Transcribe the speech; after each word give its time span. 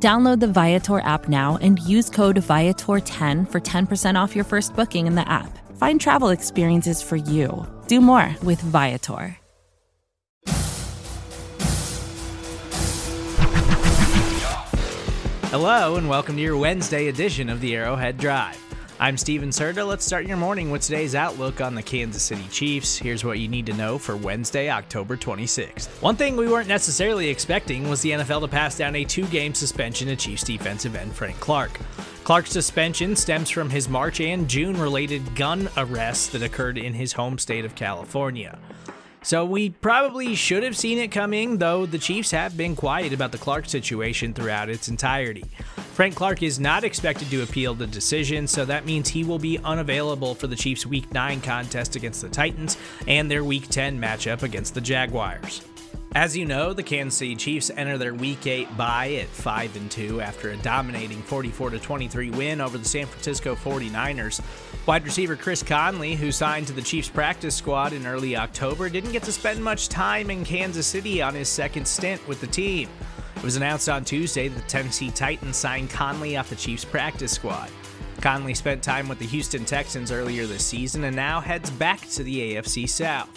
Download 0.00 0.38
the 0.38 0.46
Viator 0.46 1.00
app 1.00 1.28
now 1.28 1.58
and 1.60 1.80
use 1.80 2.08
code 2.08 2.36
Viator10 2.36 3.50
for 3.50 3.60
10% 3.60 4.14
off 4.14 4.36
your 4.36 4.44
first 4.44 4.76
booking 4.76 5.08
in 5.08 5.16
the 5.16 5.28
app. 5.28 5.58
Find 5.76 6.00
travel 6.00 6.28
experiences 6.28 7.02
for 7.02 7.16
you. 7.16 7.66
Do 7.88 8.00
more 8.00 8.36
with 8.44 8.60
Viator. 8.60 9.36
Hello, 15.50 15.96
and 15.96 16.08
welcome 16.08 16.36
to 16.36 16.42
your 16.42 16.58
Wednesday 16.58 17.08
edition 17.08 17.48
of 17.48 17.60
the 17.60 17.74
Arrowhead 17.74 18.18
Drive. 18.18 18.67
I'm 19.00 19.16
Stephen 19.16 19.50
Serda. 19.50 19.86
Let's 19.86 20.04
start 20.04 20.26
your 20.26 20.36
morning 20.36 20.72
with 20.72 20.82
today's 20.82 21.14
outlook 21.14 21.60
on 21.60 21.76
the 21.76 21.82
Kansas 21.84 22.20
City 22.20 22.44
Chiefs. 22.50 22.98
Here's 22.98 23.22
what 23.22 23.38
you 23.38 23.46
need 23.46 23.66
to 23.66 23.72
know 23.72 23.96
for 23.96 24.16
Wednesday, 24.16 24.70
October 24.70 25.16
26th. 25.16 25.86
One 26.02 26.16
thing 26.16 26.36
we 26.36 26.48
weren't 26.48 26.66
necessarily 26.66 27.28
expecting 27.28 27.88
was 27.88 28.02
the 28.02 28.10
NFL 28.10 28.40
to 28.40 28.48
pass 28.48 28.76
down 28.76 28.96
a 28.96 29.04
two 29.04 29.26
game 29.26 29.54
suspension 29.54 30.08
to 30.08 30.16
Chiefs 30.16 30.42
defensive 30.42 30.96
end 30.96 31.14
Frank 31.14 31.38
Clark. 31.38 31.78
Clark's 32.24 32.50
suspension 32.50 33.14
stems 33.14 33.50
from 33.50 33.70
his 33.70 33.88
March 33.88 34.20
and 34.20 34.48
June 34.48 34.76
related 34.76 35.36
gun 35.36 35.68
arrests 35.76 36.26
that 36.30 36.42
occurred 36.42 36.76
in 36.76 36.92
his 36.92 37.12
home 37.12 37.38
state 37.38 37.64
of 37.64 37.76
California. 37.76 38.58
So 39.22 39.44
we 39.44 39.70
probably 39.70 40.34
should 40.34 40.64
have 40.64 40.76
seen 40.76 40.98
it 40.98 41.12
coming, 41.12 41.58
though 41.58 41.86
the 41.86 41.98
Chiefs 41.98 42.32
have 42.32 42.56
been 42.56 42.74
quiet 42.74 43.12
about 43.12 43.30
the 43.30 43.38
Clark 43.38 43.68
situation 43.68 44.34
throughout 44.34 44.68
its 44.68 44.88
entirety. 44.88 45.44
Frank 45.98 46.14
Clark 46.14 46.44
is 46.44 46.60
not 46.60 46.84
expected 46.84 47.28
to 47.28 47.42
appeal 47.42 47.74
the 47.74 47.84
decision, 47.84 48.46
so 48.46 48.64
that 48.64 48.86
means 48.86 49.08
he 49.08 49.24
will 49.24 49.40
be 49.40 49.58
unavailable 49.58 50.32
for 50.32 50.46
the 50.46 50.54
Chiefs' 50.54 50.86
Week 50.86 51.12
9 51.12 51.40
contest 51.40 51.96
against 51.96 52.22
the 52.22 52.28
Titans 52.28 52.76
and 53.08 53.28
their 53.28 53.42
Week 53.42 53.66
10 53.66 54.00
matchup 54.00 54.44
against 54.44 54.74
the 54.74 54.80
Jaguars. 54.80 55.60
As 56.14 56.36
you 56.36 56.46
know, 56.46 56.72
the 56.72 56.84
Kansas 56.84 57.18
City 57.18 57.34
Chiefs 57.34 57.72
enter 57.74 57.98
their 57.98 58.14
Week 58.14 58.46
8 58.46 58.76
bye 58.76 59.14
at 59.14 59.26
5 59.26 59.74
and 59.74 59.90
2 59.90 60.20
after 60.20 60.50
a 60.50 60.56
dominating 60.58 61.20
44 61.20 61.70
23 61.70 62.30
win 62.30 62.60
over 62.60 62.78
the 62.78 62.84
San 62.84 63.06
Francisco 63.06 63.56
49ers. 63.56 64.40
Wide 64.86 65.04
receiver 65.04 65.34
Chris 65.34 65.64
Conley, 65.64 66.14
who 66.14 66.30
signed 66.30 66.68
to 66.68 66.72
the 66.72 66.80
Chiefs 66.80 67.08
practice 67.08 67.56
squad 67.56 67.92
in 67.92 68.06
early 68.06 68.36
October, 68.36 68.88
didn't 68.88 69.10
get 69.10 69.24
to 69.24 69.32
spend 69.32 69.64
much 69.64 69.88
time 69.88 70.30
in 70.30 70.44
Kansas 70.44 70.86
City 70.86 71.20
on 71.20 71.34
his 71.34 71.48
second 71.48 71.88
stint 71.88 72.24
with 72.28 72.40
the 72.40 72.46
team. 72.46 72.88
It 73.38 73.44
was 73.44 73.54
announced 73.54 73.88
on 73.88 74.04
Tuesday 74.04 74.48
that 74.48 74.60
the 74.60 74.68
Tennessee 74.68 75.12
Titans 75.12 75.56
signed 75.56 75.90
Conley 75.90 76.36
off 76.36 76.50
the 76.50 76.56
Chiefs 76.56 76.84
practice 76.84 77.30
squad. 77.30 77.70
Conley 78.20 78.52
spent 78.52 78.82
time 78.82 79.08
with 79.08 79.20
the 79.20 79.26
Houston 79.26 79.64
Texans 79.64 80.10
earlier 80.10 80.44
this 80.44 80.66
season 80.66 81.04
and 81.04 81.14
now 81.14 81.40
heads 81.40 81.70
back 81.70 82.00
to 82.10 82.24
the 82.24 82.56
AFC 82.56 82.88
South. 82.88 83.30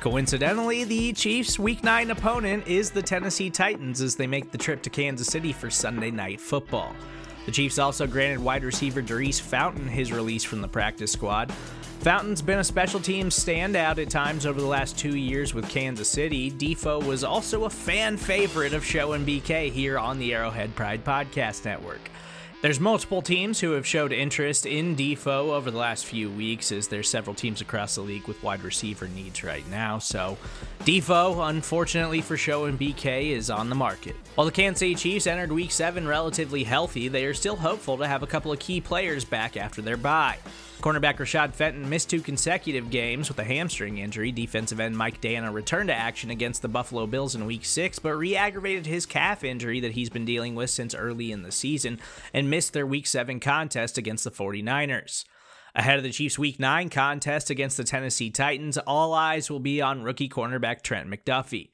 Coincidentally, 0.00 0.84
the 0.84 1.12
Chiefs' 1.12 1.58
Week 1.58 1.84
9 1.84 2.10
opponent 2.10 2.66
is 2.66 2.90
the 2.90 3.02
Tennessee 3.02 3.50
Titans 3.50 4.00
as 4.00 4.16
they 4.16 4.26
make 4.26 4.50
the 4.50 4.56
trip 4.56 4.80
to 4.80 4.88
Kansas 4.88 5.26
City 5.26 5.52
for 5.52 5.68
Sunday 5.68 6.10
Night 6.10 6.40
Football. 6.40 6.96
The 7.46 7.52
Chiefs 7.52 7.78
also 7.78 8.06
granted 8.06 8.38
wide 8.38 8.64
receiver 8.64 9.02
Daurice 9.02 9.40
Fountain 9.40 9.86
his 9.86 10.12
release 10.12 10.44
from 10.44 10.60
the 10.62 10.68
practice 10.68 11.12
squad. 11.12 11.52
Fountain's 12.00 12.42
been 12.42 12.58
a 12.58 12.64
special 12.64 13.00
teams 13.00 13.38
standout 13.38 13.96
at 13.96 14.10
times 14.10 14.44
over 14.44 14.60
the 14.60 14.66
last 14.66 14.98
two 14.98 15.16
years 15.16 15.54
with 15.54 15.68
Kansas 15.68 16.08
City. 16.08 16.50
Defoe 16.50 17.00
was 17.00 17.24
also 17.24 17.64
a 17.64 17.70
fan 17.70 18.16
favorite 18.16 18.74
of 18.74 18.84
Show 18.84 19.12
and 19.12 19.26
BK 19.26 19.70
here 19.70 19.98
on 19.98 20.18
the 20.18 20.34
Arrowhead 20.34 20.74
Pride 20.74 21.04
Podcast 21.04 21.64
Network. 21.64 22.10
There's 22.64 22.80
multiple 22.80 23.20
teams 23.20 23.60
who 23.60 23.72
have 23.72 23.86
showed 23.86 24.10
interest 24.10 24.64
in 24.64 24.94
Defoe 24.94 25.52
over 25.52 25.70
the 25.70 25.76
last 25.76 26.06
few 26.06 26.30
weeks, 26.30 26.72
as 26.72 26.88
there's 26.88 27.10
several 27.10 27.36
teams 27.36 27.60
across 27.60 27.96
the 27.96 28.00
league 28.00 28.26
with 28.26 28.42
wide 28.42 28.62
receiver 28.62 29.06
needs 29.06 29.44
right 29.44 29.68
now. 29.68 29.98
So, 29.98 30.38
Defoe, 30.86 31.42
unfortunately 31.42 32.22
for 32.22 32.38
Show 32.38 32.64
and 32.64 32.80
BK, 32.80 33.32
is 33.32 33.50
on 33.50 33.68
the 33.68 33.74
market. 33.74 34.16
While 34.34 34.46
the 34.46 34.50
Kansas 34.50 34.78
City 34.78 34.94
Chiefs 34.94 35.26
entered 35.26 35.52
Week 35.52 35.70
7 35.70 36.08
relatively 36.08 36.64
healthy, 36.64 37.08
they 37.08 37.26
are 37.26 37.34
still 37.34 37.56
hopeful 37.56 37.98
to 37.98 38.08
have 38.08 38.22
a 38.22 38.26
couple 38.26 38.50
of 38.50 38.58
key 38.60 38.80
players 38.80 39.26
back 39.26 39.58
after 39.58 39.82
their 39.82 39.98
bye. 39.98 40.38
Cornerback 40.84 41.16
Rashad 41.16 41.54
Fenton 41.54 41.88
missed 41.88 42.10
two 42.10 42.20
consecutive 42.20 42.90
games 42.90 43.30
with 43.30 43.38
a 43.38 43.44
hamstring 43.44 43.96
injury. 43.96 44.30
Defensive 44.30 44.78
end 44.78 44.98
Mike 44.98 45.18
Danna 45.18 45.50
returned 45.50 45.88
to 45.88 45.94
action 45.94 46.28
against 46.28 46.60
the 46.60 46.68
Buffalo 46.68 47.06
Bills 47.06 47.34
in 47.34 47.46
Week 47.46 47.64
6, 47.64 48.00
but 48.00 48.12
re 48.12 48.36
aggravated 48.36 48.84
his 48.84 49.06
calf 49.06 49.42
injury 49.42 49.80
that 49.80 49.92
he's 49.92 50.10
been 50.10 50.26
dealing 50.26 50.54
with 50.54 50.68
since 50.68 50.94
early 50.94 51.32
in 51.32 51.42
the 51.42 51.50
season 51.50 52.00
and 52.34 52.50
missed 52.50 52.74
their 52.74 52.86
Week 52.86 53.06
7 53.06 53.40
contest 53.40 53.96
against 53.96 54.24
the 54.24 54.30
49ers. 54.30 55.24
Ahead 55.74 55.96
of 55.96 56.02
the 56.02 56.12
Chiefs' 56.12 56.38
Week 56.38 56.60
9 56.60 56.90
contest 56.90 57.48
against 57.48 57.78
the 57.78 57.84
Tennessee 57.84 58.28
Titans, 58.28 58.76
all 58.76 59.14
eyes 59.14 59.50
will 59.50 59.60
be 59.60 59.80
on 59.80 60.02
rookie 60.02 60.28
cornerback 60.28 60.82
Trent 60.82 61.08
McDuffie. 61.08 61.70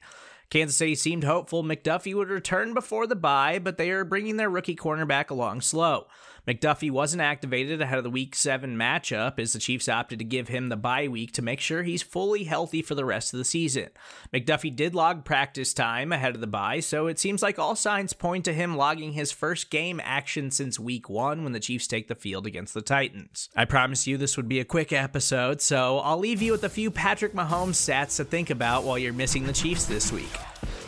Kansas 0.49 0.77
City 0.77 0.95
seemed 0.95 1.25
hopeful 1.25 1.63
McDuffie 1.63 2.15
would 2.15 2.29
return 2.29 2.73
before 2.73 3.07
the 3.07 3.15
bye, 3.17 3.59
but 3.59 3.77
they 3.77 3.91
are 3.91 4.05
bringing 4.05 4.37
their 4.37 4.49
rookie 4.49 4.75
cornerback 4.75 5.29
along 5.29 5.59
slow. 5.59 6.07
McDuffie 6.47 6.89
wasn't 6.89 7.21
activated 7.21 7.81
ahead 7.81 7.99
of 7.99 8.03
the 8.03 8.09
Week 8.09 8.35
7 8.35 8.75
matchup 8.75 9.37
as 9.37 9.53
the 9.53 9.59
Chiefs 9.59 9.87
opted 9.87 10.19
to 10.19 10.25
give 10.25 10.47
him 10.47 10.69
the 10.69 10.75
bye 10.75 11.07
week 11.07 11.31
to 11.33 11.41
make 11.41 11.59
sure 11.59 11.83
he's 11.83 12.01
fully 12.01 12.45
healthy 12.45 12.81
for 12.81 12.95
the 12.95 13.05
rest 13.05 13.33
of 13.33 13.37
the 13.37 13.45
season. 13.45 13.89
McDuffie 14.33 14.75
did 14.75 14.95
log 14.95 15.23
practice 15.23 15.73
time 15.73 16.11
ahead 16.11 16.33
of 16.33 16.41
the 16.41 16.47
bye, 16.47 16.79
so 16.79 17.07
it 17.07 17.19
seems 17.19 17.43
like 17.43 17.59
all 17.59 17.75
signs 17.75 18.13
point 18.13 18.45
to 18.45 18.53
him 18.53 18.75
logging 18.75 19.13
his 19.13 19.31
first 19.31 19.69
game 19.69 20.01
action 20.03 20.49
since 20.49 20.79
Week 20.79 21.09
1 21.09 21.43
when 21.43 21.53
the 21.53 21.59
Chiefs 21.59 21.87
take 21.87 22.07
the 22.07 22.15
field 22.15 22.47
against 22.47 22.73
the 22.73 22.81
Titans. 22.81 23.49
I 23.55 23.65
promised 23.65 24.07
you 24.07 24.17
this 24.17 24.37
would 24.37 24.49
be 24.49 24.59
a 24.59 24.65
quick 24.65 24.91
episode, 24.91 25.61
so 25.61 25.99
I'll 25.99 26.17
leave 26.17 26.41
you 26.41 26.51
with 26.51 26.63
a 26.63 26.69
few 26.69 26.89
Patrick 26.89 27.33
Mahomes 27.33 27.75
stats 27.75 28.17
to 28.17 28.23
think 28.23 28.49
about 28.49 28.83
while 28.83 28.97
you're 28.97 29.13
missing 29.13 29.45
the 29.45 29.53
Chiefs 29.53 29.85
this 29.85 30.11
week. 30.11 30.31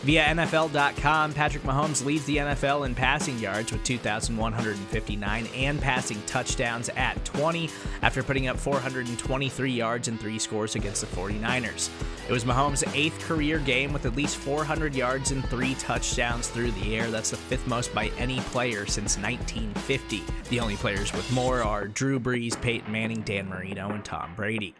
Via 0.03 0.21
NFL.com, 0.25 1.31
Patrick 1.31 1.63
Mahomes 1.63 2.03
leads 2.05 2.25
the 2.25 2.35
NFL 2.35 2.85
in 2.85 2.93
passing 2.93 3.39
yards 3.39 3.71
with 3.71 3.85
2,159 3.85 5.47
and 5.55 5.81
passing 5.81 6.21
touchdowns 6.25 6.89
at 6.89 7.23
20 7.23 7.69
after 8.01 8.21
putting 8.21 8.49
up 8.49 8.57
423 8.57 9.71
yards 9.71 10.09
and 10.09 10.19
three 10.19 10.37
scores 10.37 10.75
against 10.75 10.99
the 10.99 11.07
49ers. 11.07 11.89
It 12.27 12.33
was 12.33 12.43
Mahomes' 12.43 12.83
eighth 12.93 13.17
career 13.21 13.59
game 13.59 13.93
with 13.93 14.05
at 14.05 14.13
least 14.13 14.35
400 14.35 14.93
yards 14.93 15.31
and 15.31 15.45
three 15.45 15.75
touchdowns 15.75 16.49
through 16.49 16.71
the 16.71 16.97
air. 16.97 17.09
That's 17.09 17.31
the 17.31 17.37
fifth 17.37 17.65
most 17.65 17.95
by 17.95 18.07
any 18.17 18.41
player 18.41 18.85
since 18.85 19.17
1950. 19.17 20.21
The 20.49 20.59
only 20.59 20.75
players 20.75 21.13
with 21.13 21.31
more 21.31 21.63
are 21.63 21.87
Drew 21.87 22.19
Brees, 22.19 22.61
Peyton 22.61 22.91
Manning, 22.91 23.21
Dan 23.21 23.47
Marino, 23.47 23.91
and 23.91 24.03
Tom 24.03 24.33
Brady. 24.35 24.75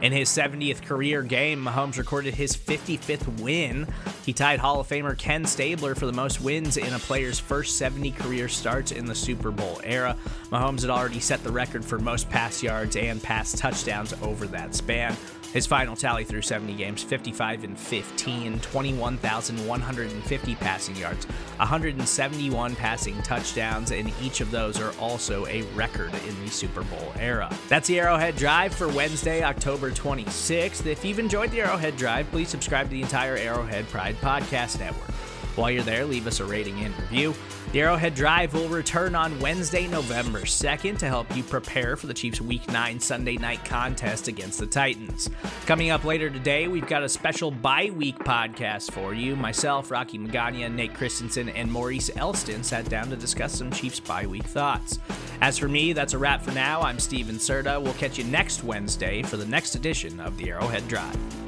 In 0.00 0.12
his 0.12 0.28
70th 0.28 0.84
career 0.84 1.22
game, 1.22 1.64
Mahomes 1.64 1.98
recorded 1.98 2.34
his 2.34 2.56
55th 2.56 3.40
win. 3.40 3.86
He 4.24 4.32
tied 4.32 4.60
Hall 4.60 4.78
of 4.78 4.88
Famer 4.88 5.18
Ken 5.18 5.44
Stabler 5.44 5.96
for 5.96 6.06
the 6.06 6.12
most 6.12 6.40
wins 6.40 6.76
in 6.76 6.92
a 6.92 6.98
player's 7.00 7.40
first 7.40 7.78
70 7.78 8.12
career 8.12 8.48
starts 8.48 8.92
in 8.92 9.06
the 9.06 9.14
Super 9.14 9.50
Bowl 9.50 9.80
era. 9.82 10.16
Mahomes 10.50 10.82
had 10.82 10.90
already 10.90 11.18
set 11.18 11.42
the 11.42 11.50
record 11.50 11.84
for 11.84 11.98
most 11.98 12.30
pass 12.30 12.62
yards 12.62 12.94
and 12.94 13.20
pass 13.20 13.52
touchdowns 13.52 14.14
over 14.22 14.46
that 14.46 14.72
span. 14.74 15.16
His 15.52 15.66
final 15.66 15.96
tally 15.96 16.24
through 16.24 16.42
70 16.42 16.74
games 16.74 17.02
55 17.02 17.64
and 17.64 17.78
15, 17.78 18.60
21,150 18.60 20.54
passing 20.56 20.96
yards, 20.96 21.24
171 21.56 22.76
passing 22.76 23.20
touchdowns, 23.22 23.90
and 23.90 24.12
each 24.20 24.40
of 24.42 24.50
those 24.50 24.78
are 24.78 24.92
also 24.98 25.46
a 25.46 25.62
record 25.74 26.12
in 26.28 26.44
the 26.44 26.50
Super 26.50 26.82
Bowl 26.82 27.12
era. 27.18 27.50
That's 27.68 27.88
the 27.88 27.98
Arrowhead 27.98 28.36
Drive 28.36 28.74
for 28.74 28.88
Wednesday, 28.88 29.42
October 29.42 29.90
26th. 29.90 30.84
If 30.84 31.04
you've 31.04 31.18
enjoyed 31.18 31.50
the 31.50 31.62
Arrowhead 31.62 31.96
Drive, 31.96 32.30
please 32.30 32.48
subscribe 32.50 32.86
to 32.86 32.90
the 32.90 33.02
entire 33.02 33.36
Arrowhead 33.36 33.88
Pride 33.88 34.16
Podcast 34.16 34.78
Network. 34.78 35.08
While 35.58 35.72
you're 35.72 35.82
there, 35.82 36.04
leave 36.04 36.28
us 36.28 36.38
a 36.38 36.44
rating 36.44 36.78
and 36.84 36.96
review. 36.96 37.34
The 37.72 37.80
Arrowhead 37.80 38.14
Drive 38.14 38.54
will 38.54 38.68
return 38.68 39.16
on 39.16 39.40
Wednesday, 39.40 39.88
November 39.88 40.42
2nd 40.42 40.98
to 40.98 41.06
help 41.06 41.36
you 41.36 41.42
prepare 41.42 41.96
for 41.96 42.06
the 42.06 42.14
Chiefs' 42.14 42.40
Week 42.40 42.66
9 42.70 43.00
Sunday 43.00 43.36
night 43.38 43.64
contest 43.64 44.28
against 44.28 44.60
the 44.60 44.66
Titans. 44.66 45.28
Coming 45.66 45.90
up 45.90 46.04
later 46.04 46.30
today, 46.30 46.68
we've 46.68 46.86
got 46.86 47.02
a 47.02 47.08
special 47.08 47.50
bye 47.50 47.90
week 47.92 48.20
podcast 48.20 48.92
for 48.92 49.12
you. 49.12 49.34
Myself, 49.34 49.90
Rocky 49.90 50.16
Magana, 50.16 50.72
Nate 50.72 50.94
Christensen, 50.94 51.48
and 51.48 51.72
Maurice 51.72 52.12
Elston 52.14 52.62
sat 52.62 52.88
down 52.88 53.10
to 53.10 53.16
discuss 53.16 53.52
some 53.58 53.72
Chiefs 53.72 53.98
bye 53.98 54.26
week 54.26 54.44
thoughts. 54.44 55.00
As 55.40 55.58
for 55.58 55.66
me, 55.66 55.92
that's 55.92 56.14
a 56.14 56.18
wrap 56.18 56.40
for 56.40 56.52
now. 56.52 56.82
I'm 56.82 57.00
Stephen 57.00 57.36
Serda. 57.36 57.82
We'll 57.82 57.94
catch 57.94 58.16
you 58.16 58.22
next 58.22 58.62
Wednesday 58.62 59.24
for 59.24 59.36
the 59.36 59.46
next 59.46 59.74
edition 59.74 60.20
of 60.20 60.36
the 60.36 60.50
Arrowhead 60.50 60.86
Drive. 60.86 61.47